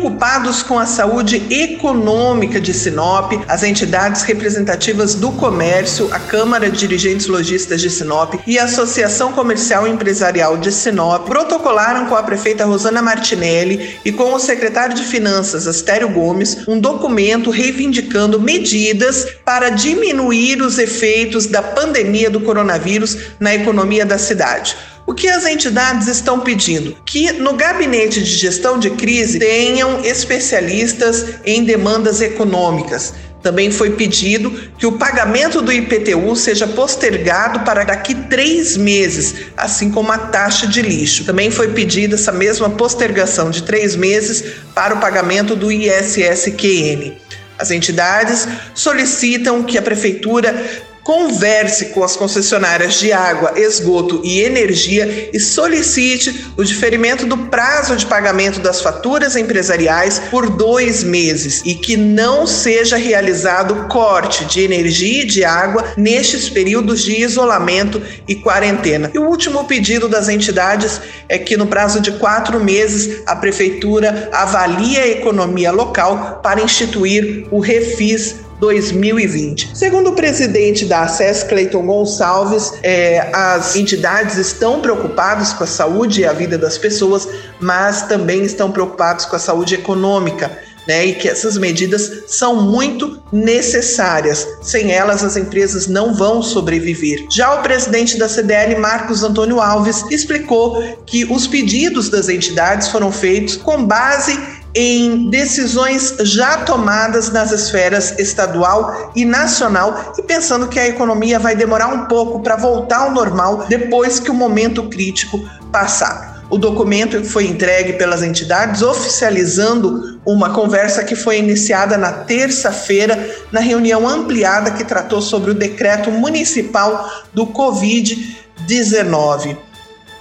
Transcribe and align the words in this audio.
Preocupados 0.00 0.62
com 0.62 0.78
a 0.78 0.86
saúde 0.86 1.46
econômica 1.50 2.58
de 2.58 2.72
Sinop, 2.72 3.32
as 3.46 3.62
entidades 3.62 4.22
representativas 4.22 5.14
do 5.14 5.30
comércio, 5.32 6.08
a 6.10 6.18
Câmara 6.18 6.70
de 6.70 6.78
Dirigentes 6.78 7.26
Logistas 7.26 7.82
de 7.82 7.90
Sinop 7.90 8.32
e 8.46 8.58
a 8.58 8.64
Associação 8.64 9.30
Comercial 9.32 9.86
Empresarial 9.86 10.56
de 10.56 10.72
Sinop 10.72 11.26
protocolaram 11.26 12.06
com 12.06 12.14
a 12.14 12.22
prefeita 12.22 12.64
Rosana 12.64 13.02
Martinelli 13.02 14.00
e 14.02 14.10
com 14.10 14.32
o 14.32 14.38
secretário 14.38 14.96
de 14.96 15.04
Finanças, 15.04 15.66
Astério 15.66 16.08
Gomes, 16.08 16.66
um 16.66 16.80
documento 16.80 17.50
reivindicando 17.50 18.40
medidas 18.40 19.26
para 19.44 19.68
diminuir 19.68 20.62
os 20.62 20.78
efeitos 20.78 21.44
da 21.44 21.60
pandemia 21.60 22.30
do 22.30 22.40
coronavírus 22.40 23.18
na 23.38 23.54
economia 23.54 24.06
da 24.06 24.16
cidade. 24.16 24.78
O 25.10 25.12
que 25.12 25.26
as 25.26 25.44
entidades 25.44 26.06
estão 26.06 26.38
pedindo? 26.38 26.96
Que 27.04 27.32
no 27.32 27.54
gabinete 27.54 28.22
de 28.22 28.30
gestão 28.30 28.78
de 28.78 28.90
crise 28.90 29.40
tenham 29.40 30.04
especialistas 30.04 31.34
em 31.44 31.64
demandas 31.64 32.20
econômicas. 32.20 33.12
Também 33.42 33.72
foi 33.72 33.90
pedido 33.90 34.52
que 34.78 34.86
o 34.86 34.92
pagamento 34.92 35.60
do 35.60 35.72
IPTU 35.72 36.36
seja 36.36 36.68
postergado 36.68 37.58
para 37.64 37.82
daqui 37.82 38.14
três 38.14 38.76
meses, 38.76 39.34
assim 39.56 39.90
como 39.90 40.12
a 40.12 40.18
taxa 40.18 40.68
de 40.68 40.80
lixo. 40.80 41.24
Também 41.24 41.50
foi 41.50 41.72
pedida 41.72 42.14
essa 42.14 42.30
mesma 42.30 42.70
postergação 42.70 43.50
de 43.50 43.64
três 43.64 43.96
meses 43.96 44.44
para 44.76 44.94
o 44.94 45.00
pagamento 45.00 45.56
do 45.56 45.72
ISSQN. 45.72 47.16
As 47.58 47.72
entidades 47.72 48.46
solicitam 48.76 49.64
que 49.64 49.76
a 49.76 49.82
Prefeitura 49.82 50.88
Converse 51.02 51.86
com 51.86 52.04
as 52.04 52.14
concessionárias 52.14 52.94
de 52.94 53.10
água, 53.12 53.54
esgoto 53.56 54.20
e 54.22 54.40
energia 54.40 55.30
e 55.32 55.40
solicite 55.40 56.52
o 56.56 56.64
diferimento 56.64 57.26
do 57.26 57.36
prazo 57.36 57.96
de 57.96 58.04
pagamento 58.06 58.60
das 58.60 58.82
faturas 58.82 59.34
empresariais 59.34 60.18
por 60.30 60.50
dois 60.50 61.02
meses 61.02 61.62
e 61.64 61.74
que 61.74 61.96
não 61.96 62.46
seja 62.46 62.96
realizado 62.96 63.88
corte 63.88 64.44
de 64.44 64.60
energia 64.60 65.22
e 65.22 65.26
de 65.26 65.42
água 65.42 65.84
nestes 65.96 66.50
períodos 66.50 67.02
de 67.02 67.20
isolamento 67.20 68.02
e 68.28 68.34
quarentena. 68.34 69.10
E 69.14 69.18
o 69.18 69.26
último 69.28 69.64
pedido 69.64 70.08
das 70.08 70.28
entidades 70.28 71.00
é 71.28 71.38
que, 71.38 71.56
no 71.56 71.66
prazo 71.66 72.00
de 72.00 72.12
quatro 72.12 72.62
meses, 72.62 73.22
a 73.26 73.34
Prefeitura 73.34 74.28
avalie 74.32 74.98
a 74.98 75.08
economia 75.08 75.70
local 75.72 76.40
para 76.42 76.62
instituir 76.62 77.46
o 77.50 77.58
refis 77.58 78.49
2020. 78.60 79.70
Segundo 79.74 80.10
o 80.10 80.12
presidente 80.12 80.84
da 80.84 81.02
ACES, 81.02 81.42
Cleiton 81.44 81.84
Gonçalves, 81.86 82.74
é, 82.82 83.30
as 83.34 83.74
entidades 83.74 84.36
estão 84.36 84.80
preocupadas 84.80 85.52
com 85.52 85.64
a 85.64 85.66
saúde 85.66 86.20
e 86.20 86.26
a 86.26 86.32
vida 86.32 86.58
das 86.58 86.76
pessoas, 86.76 87.26
mas 87.58 88.02
também 88.02 88.42
estão 88.42 88.70
preocupados 88.70 89.24
com 89.24 89.34
a 89.34 89.38
saúde 89.38 89.74
econômica. 89.74 90.70
Né, 90.88 91.04
e 91.04 91.14
que 91.14 91.28
essas 91.28 91.58
medidas 91.58 92.24
são 92.26 92.62
muito 92.62 93.22
necessárias. 93.30 94.48
Sem 94.62 94.90
elas, 94.90 95.22
as 95.22 95.36
empresas 95.36 95.86
não 95.86 96.14
vão 96.14 96.42
sobreviver. 96.42 97.26
Já 97.30 97.54
o 97.54 97.62
presidente 97.62 98.18
da 98.18 98.28
CDL, 98.30 98.76
Marcos 98.76 99.22
Antônio 99.22 99.60
Alves, 99.60 100.02
explicou 100.10 100.82
que 101.04 101.26
os 101.26 101.46
pedidos 101.46 102.08
das 102.08 102.30
entidades 102.30 102.88
foram 102.88 103.12
feitos 103.12 103.56
com 103.56 103.84
base 103.84 104.36
em 104.74 105.28
decisões 105.28 106.16
já 106.20 106.58
tomadas 106.58 107.30
nas 107.30 107.50
esferas 107.50 108.16
estadual 108.18 109.12
e 109.16 109.24
nacional 109.24 110.14
e 110.16 110.22
pensando 110.22 110.68
que 110.68 110.78
a 110.78 110.88
economia 110.88 111.38
vai 111.38 111.56
demorar 111.56 111.88
um 111.88 112.06
pouco 112.06 112.40
para 112.40 112.56
voltar 112.56 112.98
ao 112.98 113.10
normal 113.10 113.66
depois 113.68 114.20
que 114.20 114.30
o 114.30 114.34
momento 114.34 114.88
crítico 114.88 115.40
passar. 115.72 116.30
O 116.50 116.58
documento 116.58 117.24
foi 117.24 117.46
entregue 117.46 117.92
pelas 117.92 118.24
entidades 118.24 118.82
oficializando 118.82 120.18
uma 120.26 120.52
conversa 120.52 121.04
que 121.04 121.14
foi 121.14 121.38
iniciada 121.38 121.96
na 121.96 122.10
terça-feira 122.12 123.32
na 123.52 123.60
reunião 123.60 124.08
ampliada 124.08 124.72
que 124.72 124.84
tratou 124.84 125.22
sobre 125.22 125.52
o 125.52 125.54
decreto 125.54 126.10
municipal 126.10 127.08
do 127.32 127.46
Covid-19. 127.46 129.56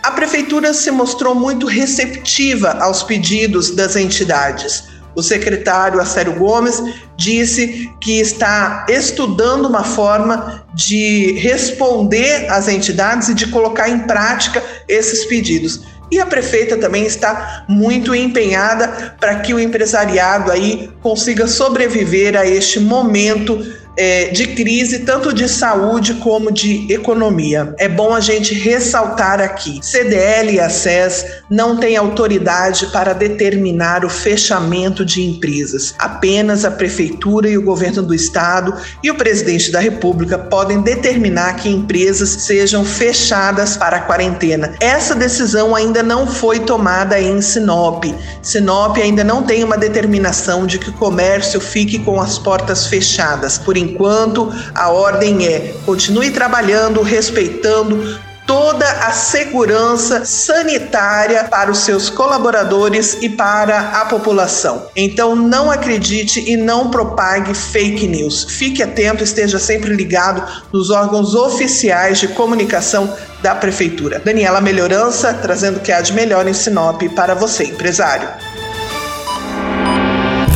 A 0.02 0.12
prefeitura 0.12 0.74
se 0.74 0.90
mostrou 0.92 1.36
muito 1.36 1.68
receptiva 1.68 2.78
aos 2.80 3.04
pedidos 3.04 3.72
das 3.72 3.96
entidades. 3.96 4.86
O 5.14 5.22
secretário 5.22 6.00
Acério 6.00 6.36
Gomes 6.36 6.82
disse 7.18 7.92
que 8.00 8.20
está 8.20 8.86
estudando 8.88 9.68
uma 9.68 9.84
forma 9.84 10.66
de 10.74 11.34
responder 11.34 12.50
às 12.50 12.70
entidades 12.70 13.28
e 13.28 13.34
de 13.34 13.48
colocar 13.48 13.90
em 13.90 14.00
prática 14.00 14.64
esses 14.88 15.26
pedidos. 15.26 15.82
E 16.12 16.20
a 16.20 16.26
prefeita 16.26 16.78
também 16.78 17.06
está 17.06 17.66
muito 17.68 18.16
empenhada 18.16 19.16
para 19.20 19.42
que 19.42 19.54
o 19.54 19.60
empresariado 19.60 20.52
aí 20.52 20.90
consiga 21.02 21.46
sobreviver 21.48 22.38
a 22.38 22.46
este 22.46 22.80
momento 22.80 23.62
é, 24.00 24.30
de 24.30 24.48
crise, 24.48 25.00
tanto 25.00 25.34
de 25.34 25.50
saúde 25.50 26.14
como 26.16 26.54
de 26.54 26.92
economia. 26.92 27.76
É 27.78 27.90
bom 27.90 28.16
a 28.16 28.22
gente 28.22 28.54
ressaltar 28.54 29.42
aqui: 29.42 29.82
CDL 29.84 30.54
e 30.54 30.60
a 30.60 30.70
SES 30.70 31.26
não 31.50 31.76
têm 31.76 31.98
autoridade 31.98 32.88
para 32.88 33.12
determinar 33.12 34.06
o 34.06 34.10
fechamento 34.10 35.04
de 35.04 35.22
empresas. 35.22 35.94
Apenas 36.00 36.64
a 36.64 36.72
Prefeitura 36.72 37.50
e 37.50 37.58
o 37.58 37.62
governo 37.62 38.02
do 38.02 38.16
Estado 38.16 38.74
e 39.04 39.12
o 39.12 39.16
presidente 39.16 39.70
da 39.70 39.82
República 39.82 40.38
podem 40.38 40.82
determinar 40.82 41.58
que 41.58 41.68
empresas 41.68 42.30
sejam 42.30 42.86
fechadas 42.86 43.76
para 43.76 43.98
a 43.98 44.02
quarentena. 44.02 44.76
Essa 44.80 45.14
decisão 45.14 45.76
ainda 45.76 46.02
não 46.02 46.26
foi 46.26 46.60
tomada 46.62 47.20
em 47.20 47.42
Sinop. 47.42 48.06
Sinop 48.42 48.96
ainda 48.98 49.26
não 49.26 49.44
tem 49.44 49.62
uma 49.62 49.78
determinação 49.78 50.66
de 50.66 50.80
que 50.80 50.90
o 50.90 50.94
comércio 50.94 51.60
fique 51.60 52.00
com 52.00 52.22
as 52.22 52.40
portas 52.40 52.88
fechadas. 52.88 53.58
Por 53.58 53.76
enquanto, 53.90 54.54
a 54.74 54.90
ordem 54.90 55.46
é 55.46 55.74
continue 55.86 56.32
trabalhando, 56.32 57.02
respeitando 57.02 58.20
toda 58.50 58.90
a 59.06 59.12
segurança 59.12 60.26
sanitária 60.26 61.44
para 61.44 61.70
os 61.70 61.78
seus 61.80 62.10
colaboradores 62.10 63.20
e 63.22 63.30
para 63.30 64.02
a 64.02 64.06
população. 64.06 64.88
Então 64.96 65.36
não 65.36 65.70
acredite 65.70 66.44
e 66.50 66.58
não 66.58 66.90
propague 66.90 67.54
fake 67.54 68.08
news. 68.08 68.46
Fique 68.50 68.82
atento, 68.82 69.24
esteja 69.24 69.60
sempre 69.60 69.94
ligado 69.94 70.44
nos 70.74 70.90
órgãos 70.90 71.36
oficiais 71.36 72.18
de 72.18 72.30
comunicação 72.30 73.16
da 73.44 73.54
prefeitura. 73.54 74.20
Daniela 74.20 74.60
Melhorança 74.60 75.32
trazendo 75.32 75.78
o 75.78 75.82
que 75.82 75.92
há 75.92 76.02
de 76.02 76.14
melhor 76.14 76.48
em 76.48 76.54
Sinop 76.54 77.04
para 77.16 77.36
você, 77.36 77.66
empresário. 77.66 78.28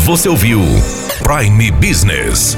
Você 0.04 0.28
ouviu 0.28 0.62
Prime 1.24 1.70
Business 1.70 2.58